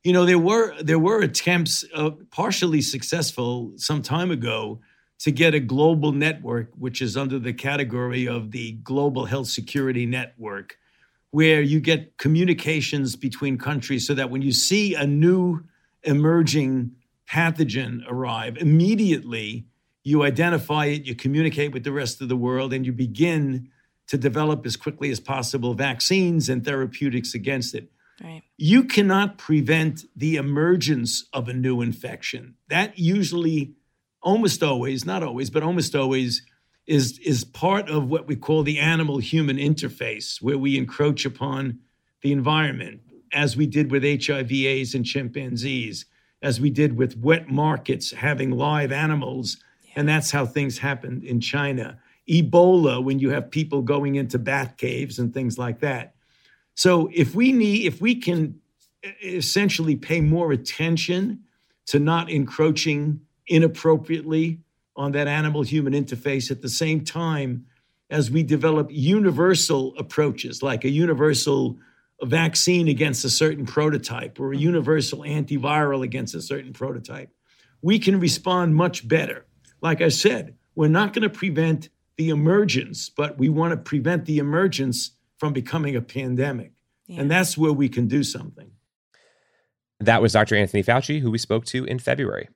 You 0.05 0.13
know, 0.13 0.25
there 0.25 0.39
were 0.39 0.81
there 0.83 0.99
were 0.99 1.23
attempts, 1.23 1.85
uh, 1.95 2.11
partially 2.31 2.83
successful, 2.83 3.73
some 3.77 4.03
time 4.03 4.31
ago, 4.31 4.81
to 5.21 5.33
get 5.33 5.55
a 5.55 5.61
global 5.61 6.13
network, 6.13 6.71
which 6.77 7.01
is 7.01 7.17
under 7.17 7.39
the 7.39 7.53
category 7.53 8.29
of 8.29 8.51
the 8.51 8.73
Global 8.85 9.25
Health 9.25 9.49
Security 9.49 10.07
Network, 10.07 10.79
where 11.31 11.63
you 11.63 11.81
get 11.81 12.19
communications 12.19 13.17
between 13.17 13.59
countries 13.59 14.07
so 14.07 14.15
that 14.15 14.31
when 14.31 14.43
you 14.43 14.53
see 14.53 14.95
a 14.95 15.07
new 15.07 15.65
emerging 16.05 16.93
pathogen 17.29 18.03
arrive, 18.09 18.59
immediately 18.59 19.65
you 20.07 20.23
identify 20.23 20.87
it, 20.87 21.05
you 21.05 21.17
communicate 21.17 21.73
with 21.73 21.83
the 21.83 21.91
rest 21.91 22.21
of 22.21 22.29
the 22.29 22.37
world, 22.37 22.73
and 22.73 22.87
you 22.87 22.93
begin 22.93 23.69
to 24.07 24.17
develop 24.17 24.65
as 24.65 24.77
quickly 24.77 25.11
as 25.11 25.19
possible 25.19 25.75
vaccines 25.75 26.49
and 26.49 26.65
therapeutics 26.65 27.35
against 27.35 27.75
it. 27.75 27.91
Right. 28.23 28.45
You 28.57 28.85
cannot 28.85 29.37
prevent 29.37 30.05
the 30.15 30.37
emergence 30.37 31.25
of 31.33 31.49
a 31.49 31.53
new 31.53 31.81
infection. 31.81 32.55
That 32.69 32.97
usually, 32.97 33.75
almost 34.23 34.63
always, 34.63 35.05
not 35.05 35.25
always, 35.25 35.51
but 35.51 35.65
almost 35.65 35.97
always, 35.97 36.47
is, 36.87 37.19
is 37.19 37.43
part 37.43 37.91
of 37.91 38.09
what 38.09 38.29
we 38.29 38.37
call 38.37 38.63
the 38.63 38.79
animal 38.79 39.19
human 39.19 39.57
interface, 39.57 40.41
where 40.41 40.57
we 40.57 40.79
encroach 40.79 41.25
upon 41.25 41.81
the 42.23 42.31
environment, 42.31 43.01
as 43.33 43.57
we 43.57 43.67
did 43.67 43.91
with 43.91 44.05
HIV 44.05 44.53
AIDS 44.53 44.95
and 44.95 45.05
chimpanzees, 45.05 46.07
as 46.43 46.61
we 46.61 46.71
did 46.71 46.97
with 46.97 47.19
wet 47.19 47.49
markets 47.49 48.13
having 48.13 48.53
live 48.53 48.93
animals 48.93 49.57
and 49.97 50.07
that's 50.07 50.31
how 50.31 50.45
things 50.45 50.79
happened 50.79 51.25
in 51.25 51.41
China. 51.41 51.99
Ebola, 52.29 53.03
when 53.03 53.19
you 53.19 53.31
have 53.31 53.51
people 53.51 53.83
going 53.83 54.17
into 54.17 54.39
bat 54.39 54.77
caves 54.77 55.19
and 55.19 55.33
things 55.33 55.59
like 55.59 55.81
that. 55.81 56.15
So 56.75 57.09
if 57.15 57.35
we 57.35 57.51
need, 57.53 57.87
if 57.87 58.01
we 58.01 58.17
can 58.17 58.61
essentially 59.25 59.97
pay 59.97 60.21
more 60.21 60.53
attention 60.53 61.41
to 61.87 61.99
not 61.99 62.31
encroaching 62.31 63.21
inappropriately 63.47 64.61
on 64.97 65.13
that 65.13 65.29
animal 65.29 65.63
human 65.63 65.95
interface 65.95 66.51
at 66.51 66.61
the 66.61 66.69
same 66.69 67.03
time 67.03 67.65
as 68.11 68.31
we 68.31 68.43
develop 68.43 68.89
universal 68.91 69.97
approaches 69.97 70.63
like 70.63 70.85
a 70.85 70.91
universal 70.91 71.79
vaccine 72.23 72.89
against 72.89 73.25
a 73.25 73.31
certain 73.31 73.65
prototype 73.65 74.39
or 74.41 74.53
a 74.53 74.55
mm-hmm. 74.55 74.65
universal 74.65 75.21
antiviral 75.21 76.03
against 76.03 76.35
a 76.35 76.43
certain 76.43 76.73
prototype, 76.73 77.31
we 77.83 77.99
can 77.99 78.19
respond 78.19 78.75
much 78.75 79.07
better 79.07 79.46
like 79.81 80.01
I 80.01 80.09
said, 80.09 80.57
we're 80.75 80.89
not 80.89 81.13
going 81.13 81.23
to 81.23 81.31
prevent 81.31 81.89
the 82.17 82.31
emergence, 82.31 83.09
but 83.09 83.39
we 83.39 83.49
want 83.49 83.73
to 83.73 83.77
prevent 83.77 84.25
the 84.25 84.39
emergence 84.39 85.13
from 85.39 85.53
becoming 85.53 85.97
a 85.97 86.01
pandemic. 86.01 86.73
Yeah. 87.07 87.21
And 87.21 87.31
that's 87.31 87.57
where 87.57 87.73
we 87.73 87.89
can 87.89 88.09
do 88.09 88.25
something. 88.25 88.71
That 90.01 90.21
was 90.21 90.33
Dr. 90.33 90.57
Anthony 90.57 90.83
Fauci, 90.83 91.21
who 91.21 91.31
we 91.31 91.39
spoke 91.39 91.65
to 91.67 91.85
in 91.85 91.99
February. 91.99 92.49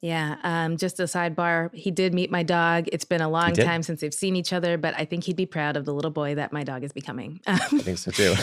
Yeah, 0.00 0.36
um, 0.42 0.76
just 0.76 1.00
a 1.00 1.04
sidebar. 1.04 1.74
He 1.74 1.90
did 1.90 2.12
meet 2.12 2.30
my 2.30 2.42
dog. 2.42 2.88
It's 2.92 3.06
been 3.06 3.22
a 3.22 3.28
long 3.28 3.54
time 3.54 3.82
since 3.82 4.02
they've 4.02 4.12
seen 4.12 4.36
each 4.36 4.52
other, 4.52 4.76
but 4.76 4.92
I 4.98 5.06
think 5.06 5.24
he'd 5.24 5.36
be 5.36 5.46
proud 5.46 5.78
of 5.78 5.86
the 5.86 5.94
little 5.94 6.10
boy 6.10 6.34
that 6.34 6.52
my 6.52 6.62
dog 6.62 6.84
is 6.84 6.92
becoming. 6.92 7.40
I 7.46 7.56
think 7.56 7.96
so 7.96 8.10
too. 8.10 8.34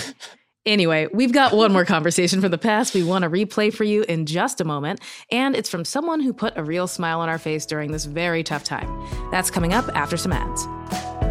Anyway, 0.65 1.08
we've 1.12 1.34
got 1.34 1.53
one 1.53 1.74
more 1.74 1.86
conversation 1.86 2.39
from 2.39 2.51
the 2.51 2.58
past 2.58 2.94
we 2.94 3.03
want 3.03 3.24
to 3.24 3.30
replay 3.30 3.74
for 3.74 3.84
you 3.84 4.03
in 4.03 4.27
just 4.27 4.62
a 4.62 4.63
moment, 4.63 5.00
and 5.32 5.56
it's 5.56 5.70
from 5.70 5.84
someone 5.84 6.20
who 6.20 6.32
put 6.34 6.56
a 6.56 6.63
real 6.63 6.86
smile 6.86 7.20
on 7.20 7.30
our 7.30 7.39
face 7.39 7.65
during 7.65 7.91
this 7.91 8.06
very 8.06 8.44
tough 8.44 8.63
time. 8.63 8.88
That's 9.32 9.50
coming 9.50 9.74
up 9.74 9.89
after 9.96 10.18
some 10.18 10.32
ads. 10.32 11.30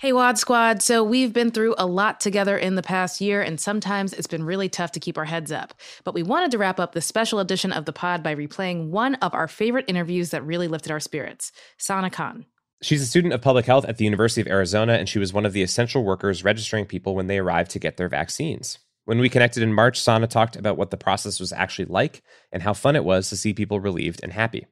Hey, 0.00 0.12
WAD 0.12 0.38
Squad. 0.38 0.80
So, 0.80 1.02
we've 1.02 1.32
been 1.32 1.50
through 1.50 1.74
a 1.76 1.84
lot 1.84 2.20
together 2.20 2.56
in 2.56 2.76
the 2.76 2.84
past 2.84 3.20
year, 3.20 3.42
and 3.42 3.58
sometimes 3.58 4.12
it's 4.12 4.28
been 4.28 4.44
really 4.44 4.68
tough 4.68 4.92
to 4.92 5.00
keep 5.00 5.18
our 5.18 5.24
heads 5.24 5.50
up. 5.50 5.74
But 6.04 6.14
we 6.14 6.22
wanted 6.22 6.52
to 6.52 6.58
wrap 6.58 6.78
up 6.78 6.92
this 6.92 7.04
special 7.04 7.40
edition 7.40 7.72
of 7.72 7.84
the 7.84 7.92
pod 7.92 8.22
by 8.22 8.36
replaying 8.36 8.90
one 8.90 9.16
of 9.16 9.34
our 9.34 9.48
favorite 9.48 9.86
interviews 9.88 10.30
that 10.30 10.46
really 10.46 10.68
lifted 10.68 10.92
our 10.92 11.00
spirits 11.00 11.50
Sana 11.78 12.10
Khan. 12.10 12.46
She's 12.80 13.02
a 13.02 13.06
student 13.06 13.34
of 13.34 13.42
public 13.42 13.66
health 13.66 13.86
at 13.86 13.96
the 13.96 14.04
University 14.04 14.40
of 14.40 14.46
Arizona, 14.46 14.92
and 14.92 15.08
she 15.08 15.18
was 15.18 15.32
one 15.32 15.44
of 15.44 15.52
the 15.52 15.62
essential 15.62 16.04
workers 16.04 16.44
registering 16.44 16.86
people 16.86 17.16
when 17.16 17.26
they 17.26 17.38
arrived 17.38 17.72
to 17.72 17.80
get 17.80 17.96
their 17.96 18.08
vaccines. 18.08 18.78
When 19.04 19.18
we 19.18 19.28
connected 19.28 19.64
in 19.64 19.72
March, 19.72 20.00
Sana 20.00 20.28
talked 20.28 20.54
about 20.54 20.76
what 20.76 20.92
the 20.92 20.96
process 20.96 21.40
was 21.40 21.52
actually 21.52 21.86
like 21.86 22.22
and 22.52 22.62
how 22.62 22.72
fun 22.72 22.94
it 22.94 23.04
was 23.04 23.30
to 23.30 23.36
see 23.36 23.52
people 23.52 23.80
relieved 23.80 24.20
and 24.22 24.32
happy. 24.32 24.68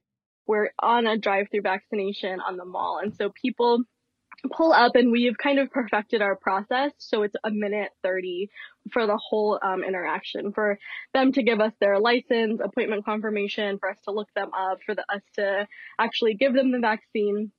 We're 0.46 0.70
on 0.78 1.08
a 1.08 1.18
drive 1.18 1.48
through 1.50 1.62
vaccination 1.62 2.38
on 2.38 2.56
the 2.56 2.64
mall, 2.64 3.00
and 3.02 3.12
so 3.12 3.30
people 3.30 3.82
pull 4.52 4.72
up 4.72 4.94
and 4.94 5.10
we've 5.10 5.36
kind 5.38 5.58
of 5.58 5.70
perfected 5.70 6.22
our 6.22 6.36
process. 6.36 6.92
So 6.98 7.22
it's 7.22 7.34
a 7.44 7.50
minute 7.50 7.90
30 8.02 8.48
for 8.92 9.06
the 9.06 9.16
whole 9.16 9.58
um, 9.62 9.82
interaction 9.82 10.52
for 10.52 10.78
them 11.12 11.32
to 11.32 11.42
give 11.42 11.60
us 11.60 11.72
their 11.80 11.98
license 11.98 12.60
appointment 12.62 13.04
confirmation 13.04 13.78
for 13.78 13.90
us 13.90 13.98
to 14.04 14.12
look 14.12 14.28
them 14.34 14.50
up 14.56 14.78
for 14.84 14.94
the, 14.94 15.04
us 15.12 15.22
to 15.34 15.66
actually 15.98 16.34
give 16.34 16.54
them 16.54 16.70
the 16.70 16.78
vaccine 16.78 17.50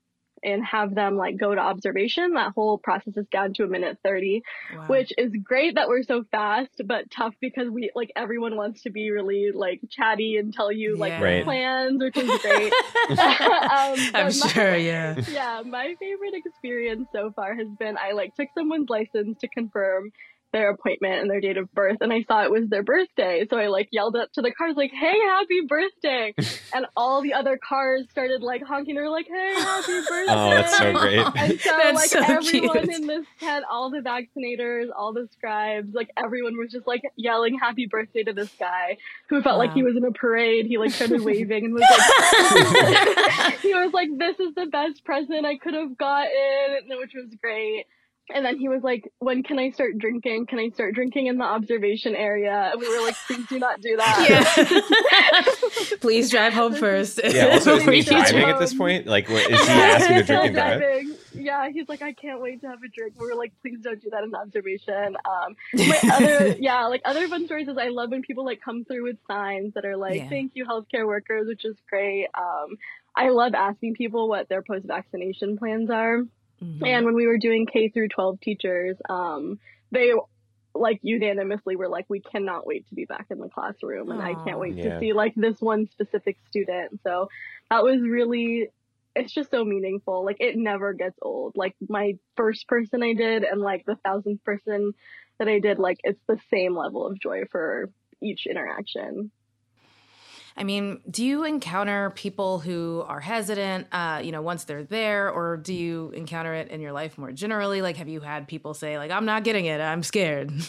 and 0.48 0.66
have 0.66 0.96
them 0.96 1.18
like 1.18 1.38
go 1.38 1.54
to 1.54 1.60
observation. 1.60 2.34
That 2.34 2.54
whole 2.54 2.78
process 2.78 3.18
is 3.18 3.28
down 3.32 3.54
to 3.56 3.64
a 3.64 3.68
minute 3.68 3.98
30, 4.04 4.44
wow. 4.74 4.86
which 4.88 5.12
is 5.18 5.34
great 5.44 5.76
that 5.76 5.90
we're 5.90 6.04
so 6.04 6.24
fast, 6.32 6.82
but 6.86 7.12
tough 7.12 7.34
because 7.42 7.70
we 7.70 7.92
like 7.96 8.12
everyone 8.16 8.56
wants 8.56 8.84
to 8.84 8.90
be 8.90 9.12
really 9.12 9.52
like 9.54 9.82
chatty 9.90 10.38
and 10.38 10.54
tell 10.54 10.72
you 10.72 10.96
like 10.98 11.12
yeah. 11.12 11.20
their 11.20 11.44
plans, 11.44 12.02
which 12.02 12.16
is 12.16 12.42
great. 12.42 12.74
um, 13.10 13.98
I'm 14.14 14.32
sure, 14.32 14.72
my, 14.72 14.78
yeah. 14.78 15.22
Yeah, 15.30 15.64
my 15.66 15.96
favorite 16.00 16.34
experience 16.34 17.10
so 17.12 17.32
far 17.36 17.54
has 17.54 17.68
been 17.78 17.98
I 17.98 18.14
like 18.14 18.34
took 18.36 18.48
someone's 18.58 18.90
license 18.90 19.38
to 19.40 19.50
confirm 19.50 20.14
their 20.58 20.72
appointment 20.72 21.22
and 21.22 21.30
their 21.30 21.40
date 21.40 21.58
of 21.58 21.72
birth 21.72 21.98
and 22.02 22.12
I 22.12 22.24
saw 22.24 22.44
it 22.44 22.52
was 22.52 22.68
their 22.68 22.82
birthday. 22.82 23.46
So 23.48 23.58
I 23.58 23.68
like 23.68 23.90
yelled 23.92 24.16
up 24.16 24.32
to 24.34 24.42
the 24.42 24.52
cars 24.52 24.76
like, 24.76 24.92
"Hey, 24.92 25.16
happy 25.30 25.62
birthday." 25.68 26.34
and 26.74 26.88
all 26.96 27.22
the 27.22 27.34
other 27.34 27.60
cars 27.62 28.08
started 28.10 28.42
like 28.42 28.64
honking 28.64 28.96
they're 28.96 29.10
like, 29.10 29.28
"Hey, 29.28 29.54
happy 29.54 29.86
oh, 29.90 30.06
birthday." 30.10 30.34
Oh, 30.34 30.50
that's 30.50 30.78
so 30.78 30.94
great. 30.94 31.18
And 31.38 31.60
so 31.60 31.70
that's 31.78 31.96
like 31.96 32.10
so 32.10 32.22
everyone 32.24 32.88
cute. 32.88 32.96
in 32.96 33.08
this 33.08 33.26
tent, 33.40 33.66
all 33.70 33.92
the 33.92 34.00
vaccinators, 34.00 34.88
all 34.96 35.14
the 35.14 35.28
scribes, 35.34 35.94
like 35.94 36.10
everyone 36.18 36.58
was 36.58 36.72
just 36.72 36.88
like 36.88 37.02
yelling 37.16 37.60
happy 37.60 37.86
birthday 37.86 38.24
to 38.24 38.34
this 38.34 38.50
guy 38.60 38.98
who 39.30 39.42
felt 39.42 39.60
wow. 39.60 39.66
like 39.66 39.74
he 39.74 39.84
was 39.84 39.96
in 39.96 40.04
a 40.04 40.12
parade. 40.12 40.66
He 40.66 40.78
like 40.80 40.92
started 40.92 41.22
waving 41.22 41.66
and 41.66 41.74
was 41.74 41.82
like 41.82 43.60
he 43.60 43.74
was 43.76 43.94
like, 43.94 44.10
"This 44.18 44.40
is 44.40 44.56
the 44.56 44.66
best 44.66 45.06
present 45.06 45.46
I 45.46 45.58
could 45.58 45.76
have 45.76 45.98
gotten," 45.98 46.98
which 46.98 47.14
was 47.14 47.34
great. 47.40 47.86
And 48.34 48.46
then 48.46 48.58
he 48.58 48.68
was 48.68 48.84
like, 48.84 49.10
When 49.20 49.42
can 49.42 49.58
I 49.58 49.70
start 49.70 49.98
drinking? 49.98 50.48
Can 50.48 50.60
I 50.60 50.70
start 50.70 50.94
drinking 50.94 51.28
in 51.28 51.38
the 51.38 51.46
observation 51.46 52.14
area? 52.16 52.72
And 52.72 52.82
we 52.82 52.90
were 52.90 53.06
like, 53.06 53.16
Please 53.26 53.48
do 53.48 53.58
not 53.58 53.80
do 53.80 53.96
that. 53.96 54.66
Yeah. 55.40 55.98
Please 56.02 56.30
drive 56.30 56.54
home 56.54 56.76
first. 56.76 57.22
Yeah, 57.38 57.54
also, 57.54 57.76
is 57.76 57.86
he 57.86 58.02
driving 58.02 58.44
at 58.44 58.58
this 58.58 58.74
point? 58.74 59.06
Like, 59.06 59.30
what, 59.30 59.52
is 59.52 59.62
he 59.62 59.72
asking 59.72 60.16
to 60.18 60.24
drink 60.24 60.44
and 60.46 60.56
drive? 60.56 61.04
Yeah, 61.34 61.70
he's 61.70 61.88
like, 61.88 62.02
I 62.02 62.14
can't 62.14 62.42
wait 62.42 62.62
to 62.62 62.68
have 62.68 62.82
a 62.82 62.88
drink. 62.88 63.14
We 63.20 63.28
were 63.28 63.36
like, 63.36 63.54
Please 63.62 63.80
don't 63.82 64.02
do 64.02 64.10
that 64.10 64.24
in 64.24 64.32
the 64.32 64.40
observation. 64.40 65.18
Um, 65.26 65.56
other, 66.12 66.56
yeah, 66.60 66.88
like 66.88 67.02
other 67.06 67.28
fun 67.28 67.46
stories 67.46 67.68
is 67.68 67.78
I 67.78 67.90
love 67.90 68.12
when 68.12 68.24
people 68.24 68.44
like 68.44 68.62
come 68.62 68.86
through 68.86 69.04
with 69.04 69.18
signs 69.28 69.74
that 69.76 69.86
are 69.86 69.98
like, 69.98 70.16
yeah. 70.16 70.30
Thank 70.30 70.54
you, 70.56 70.66
healthcare 70.66 71.06
workers, 71.06 71.48
which 71.48 71.64
is 71.64 71.76
great. 71.90 72.28
Um, 72.38 72.78
I 73.16 73.30
love 73.30 73.54
asking 73.54 73.96
people 73.96 74.28
what 74.28 74.50
their 74.50 74.62
post 74.62 74.86
vaccination 74.86 75.58
plans 75.58 75.90
are 75.90 76.24
Mm-hmm. 76.64 76.86
And 76.86 77.06
when 77.06 77.16
we 77.16 77.28
were 77.28 77.38
doing 77.38 77.66
K 77.66 77.90
through 77.90 78.10
12 78.10 78.42
teachers, 78.42 78.98
um, 79.10 79.60
they 79.92 80.14
like 80.74 81.00
unanimously 81.02 81.76
were 81.76 81.90
like, 81.90 82.06
we 82.10 82.20
cannot 82.20 82.66
wait 82.66 82.88
to 82.90 82.96
be 82.96 83.06
back 83.06 83.28
in 83.30 83.40
the 83.40 83.50
classroom, 83.50 84.12
and 84.12 84.22
Aww, 84.22 84.42
I 84.42 84.44
can't 84.46 84.60
wait 84.60 84.76
yeah. 84.76 84.94
to 84.96 85.00
see 85.00 85.14
like 85.14 85.34
this 85.36 85.60
one 85.60 85.88
specific 85.88 86.38
student. 86.50 87.00
So 87.04 87.30
that 87.70 87.84
was 87.84 88.02
really, 88.02 88.70
it's 89.16 89.34
just 89.34 89.52
so 89.52 89.64
meaningful. 89.64 90.24
Like 90.24 90.38
it 90.40 90.56
never 90.56 90.94
gets 90.94 91.18
old. 91.22 91.54
Like 91.56 91.76
my 91.88 92.18
first 92.36 92.68
person 92.68 93.04
I 93.04 93.14
did, 93.14 93.44
and 93.44 93.62
like 93.62 93.86
the 93.86 93.96
thousandth 93.96 94.44
person 94.44 94.94
that 95.40 95.48
I 95.48 95.60
did, 95.60 95.80
like 95.80 96.00
it's 96.04 96.22
the 96.28 96.40
same 96.50 96.76
level 96.76 97.06
of 97.08 97.20
joy 97.20 97.44
for 97.52 97.90
each 98.22 98.48
interaction. 98.48 99.32
I 100.58 100.64
mean, 100.64 101.02
do 101.10 101.24
you 101.24 101.44
encounter 101.44 102.10
people 102.12 102.60
who 102.60 103.04
are 103.08 103.20
hesitant, 103.20 103.88
uh, 103.92 104.22
you 104.24 104.32
know, 104.32 104.42
once 104.42 104.64
they're 104.64 104.84
there, 104.84 105.30
or 105.30 105.58
do 105.58 105.74
you 105.74 106.12
encounter 106.16 106.54
it 106.54 106.70
in 106.70 106.82
your 106.82 106.92
life 106.92 107.18
more 107.18 107.32
generally? 107.32 107.82
Like, 107.82 107.98
have 107.98 108.10
you 108.10 108.22
had 108.22 108.48
people 108.48 108.74
say, 108.74 108.98
like, 108.98 109.12
I'm 109.12 109.26
not 109.26 109.44
getting 109.44 109.66
it, 109.66 109.80
I'm 109.80 110.04
scared? 110.04 110.52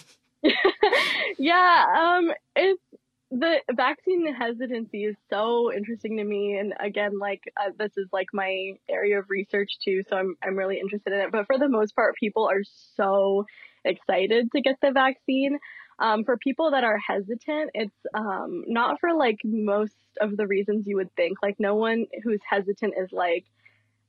yeah, 1.38 1.84
um, 1.98 2.30
it's 2.54 2.82
the 3.30 3.56
vaccine 3.72 4.32
hesitancy 4.34 5.04
is 5.04 5.16
so 5.28 5.72
interesting 5.72 6.16
to 6.16 6.24
me, 6.24 6.56
and 6.58 6.74
again, 6.80 7.18
like 7.18 7.42
uh, 7.56 7.70
this 7.78 7.92
is 7.96 8.08
like 8.12 8.28
my 8.32 8.72
area 8.88 9.18
of 9.18 9.26
research 9.28 9.72
too, 9.84 10.02
so 10.08 10.16
I'm 10.16 10.36
I'm 10.42 10.56
really 10.56 10.78
interested 10.78 11.12
in 11.12 11.20
it. 11.20 11.32
But 11.32 11.46
for 11.46 11.58
the 11.58 11.68
most 11.68 11.94
part, 11.94 12.14
people 12.16 12.48
are 12.48 12.62
so 12.96 13.44
excited 13.84 14.50
to 14.52 14.60
get 14.60 14.76
the 14.80 14.92
vaccine. 14.92 15.58
Um, 16.00 16.24
for 16.24 16.36
people 16.36 16.70
that 16.70 16.84
are 16.84 16.98
hesitant, 16.98 17.70
it's 17.74 17.96
um, 18.14 18.64
not 18.68 19.00
for 19.00 19.14
like 19.14 19.38
most 19.44 19.94
of 20.20 20.36
the 20.36 20.46
reasons 20.46 20.86
you 20.86 20.96
would 20.96 21.14
think. 21.16 21.38
Like, 21.42 21.56
no 21.58 21.74
one 21.74 22.06
who's 22.22 22.40
hesitant 22.48 22.94
is 22.96 23.10
like, 23.10 23.44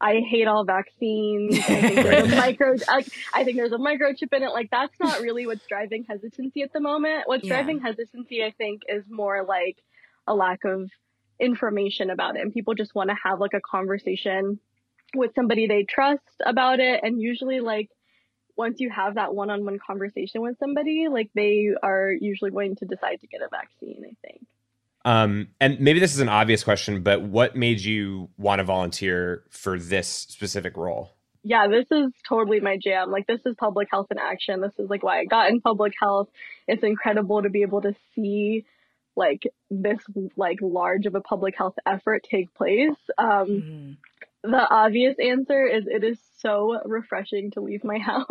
I 0.01 0.21
hate 0.21 0.47
all 0.47 0.63
vaccines. 0.63 1.57
I 1.57 1.81
think 1.81 1.95
there's 1.95 2.31
a 2.31 2.35
micro. 2.35 2.75
I, 2.87 3.05
I, 3.33 3.43
think 3.43 3.57
there's 3.57 3.73
a 3.73 3.77
microchip 3.77 4.31
in 4.31 4.43
it. 4.43 4.51
Like, 4.51 4.69
that's 4.71 4.97
not 4.99 5.21
really 5.21 5.45
what's 5.45 5.65
driving 5.67 6.05
hesitancy 6.07 6.61
at 6.61 6.71
the 6.71 6.79
moment. 6.79 7.23
What's 7.25 7.43
yeah. 7.43 7.55
driving 7.55 7.81
hesitancy, 7.81 8.43
I 8.43 8.51
think, 8.51 8.83
is 8.87 9.03
more 9.09 9.43
like 9.43 9.77
a 10.27 10.33
lack 10.33 10.63
of 10.63 10.89
information 11.39 12.09
about 12.09 12.35
it, 12.35 12.41
and 12.41 12.53
people 12.53 12.75
just 12.75 12.95
want 12.95 13.09
to 13.09 13.15
have 13.23 13.39
like 13.39 13.53
a 13.53 13.61
conversation 13.61 14.59
with 15.15 15.31
somebody 15.35 15.67
they 15.67 15.83
trust 15.83 16.21
about 16.45 16.79
it, 16.79 17.01
and 17.03 17.21
usually 17.21 17.59
like 17.59 17.89
once 18.59 18.81
you 18.81 18.89
have 18.89 19.15
that 19.15 19.33
one-on-one 19.33 19.79
conversation 19.79 20.41
with 20.41 20.59
somebody, 20.59 21.07
like 21.09 21.29
they 21.33 21.69
are 21.81 22.11
usually 22.11 22.51
going 22.51 22.75
to 22.75 22.85
decide 22.85 23.21
to 23.21 23.25
get 23.27 23.41
a 23.41 23.47
vaccine, 23.47 24.03
I 24.05 24.15
think. 24.21 24.45
Um, 25.05 25.47
and 25.61 25.79
maybe 25.79 26.01
this 26.01 26.13
is 26.13 26.19
an 26.19 26.27
obvious 26.27 26.65
question, 26.65 27.01
but 27.01 27.21
what 27.21 27.55
made 27.55 27.79
you 27.79 28.27
want 28.37 28.59
to 28.59 28.65
volunteer 28.65 29.45
for 29.49 29.79
this 29.79 30.09
specific 30.09 30.75
role? 30.75 31.13
Yeah, 31.41 31.69
this 31.69 31.85
is 31.89 32.11
totally 32.27 32.59
my 32.59 32.75
jam. 32.75 33.09
Like 33.09 33.27
this 33.27 33.39
is 33.45 33.55
public 33.57 33.87
health 33.89 34.07
in 34.11 34.17
action. 34.17 34.59
This 34.59 34.73
is 34.77 34.89
like 34.89 35.03
why 35.03 35.21
I 35.21 35.23
got 35.23 35.49
in 35.49 35.61
public 35.61 35.93
health. 35.97 36.27
It's 36.67 36.83
incredible 36.83 37.41
to 37.43 37.49
be 37.49 37.61
able 37.61 37.81
to 37.83 37.95
see 38.13 38.65
like 39.15 39.43
this 39.71 39.99
like 40.35 40.59
large 40.61 41.05
of 41.05 41.15
a 41.15 41.21
public 41.21 41.55
health 41.57 41.75
effort 41.85 42.27
take 42.29 42.53
place. 42.53 42.99
Um, 43.17 43.47
mm-hmm 43.47 43.91
the 44.43 44.67
obvious 44.69 45.15
answer 45.19 45.65
is 45.65 45.85
it 45.87 46.03
is 46.03 46.19
so 46.39 46.79
refreshing 46.85 47.51
to 47.51 47.61
leave 47.61 47.83
my 47.83 47.97
house 47.99 48.29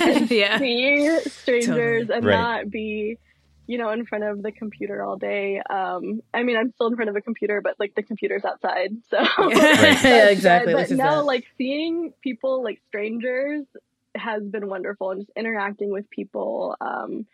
and 0.00 0.30
yeah. 0.30 0.58
see 0.58 1.18
strangers 1.28 2.08
totally. 2.08 2.16
and 2.16 2.26
right. 2.26 2.32
not 2.32 2.70
be 2.70 3.18
you 3.66 3.76
know 3.76 3.90
in 3.90 4.06
front 4.06 4.24
of 4.24 4.42
the 4.42 4.50
computer 4.50 5.02
all 5.02 5.16
day 5.16 5.60
um 5.70 6.22
i 6.32 6.42
mean 6.42 6.56
i'm 6.56 6.72
still 6.72 6.86
in 6.86 6.96
front 6.96 7.10
of 7.10 7.16
a 7.16 7.20
computer 7.20 7.60
but 7.60 7.74
like 7.78 7.94
the 7.94 8.02
computer's 8.02 8.44
outside 8.44 8.90
so 9.10 9.18
right. 9.38 10.04
yeah 10.04 10.28
exactly 10.28 10.72
but 10.72 10.90
no 10.90 11.22
like 11.24 11.44
seeing 11.58 12.12
people 12.22 12.62
like 12.62 12.80
strangers 12.88 13.66
has 14.14 14.42
been 14.42 14.68
wonderful 14.68 15.10
and 15.10 15.20
just 15.20 15.32
interacting 15.36 15.90
with 15.90 16.08
people 16.08 16.76
um 16.80 17.26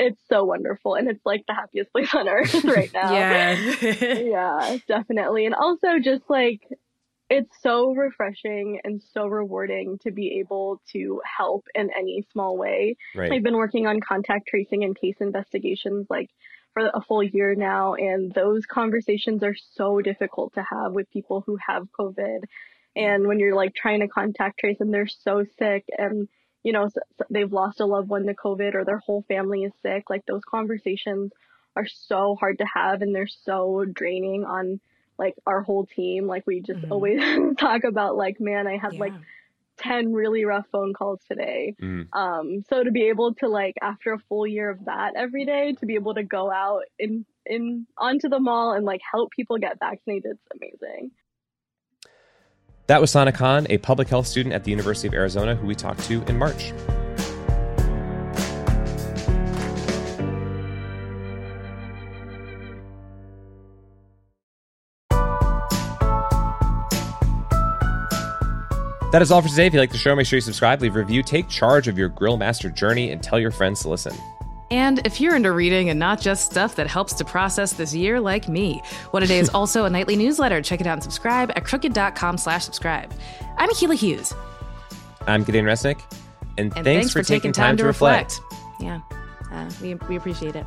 it's 0.00 0.20
so 0.28 0.44
wonderful 0.44 0.94
and 0.94 1.08
it's 1.08 1.24
like 1.24 1.44
the 1.46 1.54
happiest 1.54 1.92
place 1.92 2.12
on 2.14 2.28
earth 2.28 2.64
right 2.64 2.92
now 2.92 3.12
yeah 3.12 3.54
yeah 3.82 4.76
definitely 4.88 5.46
and 5.46 5.54
also 5.54 5.98
just 6.02 6.28
like 6.28 6.62
it's 7.30 7.54
so 7.62 7.92
refreshing 7.94 8.80
and 8.84 9.02
so 9.12 9.26
rewarding 9.26 9.98
to 10.02 10.10
be 10.10 10.38
able 10.40 10.80
to 10.92 11.20
help 11.24 11.66
in 11.74 11.90
any 11.96 12.24
small 12.32 12.56
way. 12.56 12.96
Right. 13.14 13.32
I've 13.32 13.42
been 13.42 13.56
working 13.56 13.86
on 13.86 14.00
contact 14.00 14.48
tracing 14.48 14.84
and 14.84 14.98
case 14.98 15.16
investigations 15.20 16.06
like 16.08 16.30
for 16.72 16.90
a 16.92 17.02
full 17.02 17.22
year 17.22 17.54
now, 17.54 17.94
and 17.94 18.32
those 18.32 18.64
conversations 18.66 19.42
are 19.42 19.56
so 19.74 20.00
difficult 20.00 20.54
to 20.54 20.62
have 20.62 20.92
with 20.92 21.10
people 21.10 21.42
who 21.44 21.58
have 21.66 21.88
COVID. 21.98 22.40
And 22.96 23.26
when 23.26 23.38
you're 23.38 23.54
like 23.54 23.74
trying 23.74 24.00
to 24.00 24.08
contact 24.08 24.58
trace 24.58 24.78
and 24.80 24.92
they're 24.92 25.06
so 25.06 25.44
sick 25.58 25.84
and 25.96 26.28
you 26.62 26.72
know 26.72 26.88
they've 27.30 27.52
lost 27.52 27.80
a 27.80 27.86
loved 27.86 28.08
one 28.08 28.26
to 28.26 28.34
COVID 28.34 28.74
or 28.74 28.84
their 28.84 28.98
whole 28.98 29.24
family 29.28 29.64
is 29.64 29.72
sick, 29.82 30.04
like 30.08 30.24
those 30.26 30.42
conversations 30.48 31.32
are 31.76 31.86
so 31.86 32.36
hard 32.40 32.58
to 32.58 32.66
have 32.74 33.02
and 33.02 33.14
they're 33.14 33.28
so 33.28 33.84
draining 33.84 34.44
on 34.44 34.80
like 35.18 35.34
our 35.46 35.62
whole 35.62 35.86
team. 35.86 36.26
Like 36.26 36.46
we 36.46 36.60
just 36.60 36.80
mm-hmm. 36.80 36.92
always 36.92 37.20
talk 37.58 37.84
about 37.84 38.16
like, 38.16 38.40
man, 38.40 38.66
I 38.66 38.76
had 38.76 38.94
yeah. 38.94 39.00
like 39.00 39.12
10 39.78 40.12
really 40.12 40.44
rough 40.44 40.66
phone 40.70 40.92
calls 40.92 41.20
today. 41.28 41.74
Mm. 41.80 42.08
Um, 42.12 42.64
so 42.68 42.82
to 42.82 42.90
be 42.90 43.08
able 43.08 43.34
to 43.34 43.48
like 43.48 43.74
after 43.80 44.12
a 44.12 44.18
full 44.18 44.46
year 44.46 44.70
of 44.70 44.84
that 44.86 45.14
every 45.16 45.44
day, 45.44 45.72
to 45.74 45.86
be 45.86 45.94
able 45.94 46.14
to 46.14 46.22
go 46.22 46.50
out 46.50 46.82
in 46.98 47.24
in 47.46 47.86
onto 47.96 48.28
the 48.28 48.40
mall 48.40 48.72
and 48.72 48.84
like 48.84 49.00
help 49.10 49.30
people 49.30 49.58
get 49.58 49.78
vaccinated, 49.78 50.32
it's 50.32 50.48
amazing. 50.54 51.10
That 52.88 53.00
was 53.00 53.10
Sana 53.10 53.32
Khan, 53.32 53.66
a 53.68 53.78
public 53.78 54.08
health 54.08 54.26
student 54.26 54.54
at 54.54 54.64
the 54.64 54.70
University 54.70 55.08
of 55.08 55.14
Arizona 55.14 55.54
who 55.54 55.66
we 55.66 55.74
talked 55.74 56.00
to 56.04 56.22
in 56.22 56.38
March. 56.38 56.72
That 69.10 69.22
is 69.22 69.30
all 69.30 69.40
for 69.40 69.48
today. 69.48 69.66
If 69.66 69.72
you 69.72 69.80
like 69.80 69.90
the 69.90 69.96
show, 69.96 70.14
make 70.14 70.26
sure 70.26 70.36
you 70.36 70.42
subscribe, 70.42 70.82
leave 70.82 70.94
a 70.94 70.98
review, 70.98 71.22
take 71.22 71.48
charge 71.48 71.88
of 71.88 71.96
your 71.96 72.10
grill 72.10 72.36
master 72.36 72.68
journey, 72.68 73.10
and 73.10 73.22
tell 73.22 73.38
your 73.38 73.50
friends 73.50 73.80
to 73.82 73.88
listen. 73.88 74.14
And 74.70 75.00
if 75.06 75.18
you're 75.18 75.34
into 75.34 75.50
reading 75.52 75.88
and 75.88 75.98
not 75.98 76.20
just 76.20 76.50
stuff 76.50 76.76
that 76.76 76.86
helps 76.86 77.14
to 77.14 77.24
process 77.24 77.72
this 77.72 77.94
year 77.94 78.20
like 78.20 78.48
me, 78.48 78.82
What 79.12 79.22
a 79.22 79.26
Day 79.26 79.38
is 79.38 79.48
also 79.54 79.86
a 79.86 79.90
nightly 79.90 80.14
newsletter. 80.14 80.60
Check 80.60 80.82
it 80.82 80.86
out 80.86 80.92
and 80.92 81.02
subscribe 81.02 81.50
at 81.56 81.64
crooked.com 81.64 82.36
slash 82.36 82.66
subscribe. 82.66 83.10
I'm 83.56 83.70
Akilah 83.70 83.94
Hughes. 83.94 84.34
I'm 85.26 85.42
Gideon 85.42 85.64
Resnick, 85.64 86.02
and, 86.58 86.70
And 86.76 86.84
thanks, 86.84 87.10
for, 87.10 87.22
taking 87.22 87.52
time, 87.52 87.78
to 87.78 87.84
reflect. 87.84 88.42
Yeah, 88.78 89.00
uh, 89.50 89.70
we, 89.80 89.94
we 89.94 90.16
appreciate 90.16 90.54
it. 90.54 90.66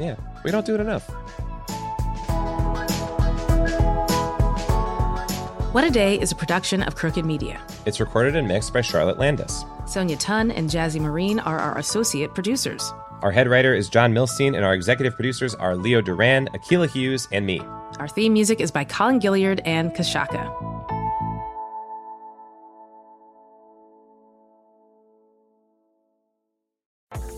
Yeah, 0.00 0.16
we 0.44 0.50
don't 0.50 0.66
do 0.66 0.74
it 0.74 0.80
enough. 0.80 1.08
What 5.76 5.84
a 5.84 5.90
Day 5.90 6.18
is 6.18 6.32
a 6.32 6.34
production 6.34 6.82
of 6.82 6.94
Crooked 6.94 7.26
Media. 7.26 7.60
It's 7.84 8.00
recorded 8.00 8.34
and 8.34 8.48
mixed 8.48 8.72
by 8.72 8.80
Charlotte 8.80 9.18
Landis. 9.18 9.62
Sonia 9.84 10.16
Tun 10.16 10.50
and 10.50 10.70
Jazzy 10.70 10.98
Marine 10.98 11.38
are 11.38 11.58
our 11.58 11.76
associate 11.76 12.34
producers. 12.34 12.94
Our 13.20 13.30
head 13.30 13.46
writer 13.46 13.74
is 13.74 13.90
John 13.90 14.14
Milstein, 14.14 14.56
and 14.56 14.64
our 14.64 14.72
executive 14.72 15.14
producers 15.16 15.54
are 15.54 15.76
Leo 15.76 16.00
Duran, 16.00 16.48
Akilah 16.54 16.88
Hughes, 16.88 17.28
and 17.30 17.44
me. 17.44 17.60
Our 17.98 18.08
theme 18.08 18.32
music 18.32 18.58
is 18.58 18.70
by 18.70 18.84
Colin 18.84 19.20
Gilliard 19.20 19.60
and 19.66 19.92
Kashaka. 19.92 20.75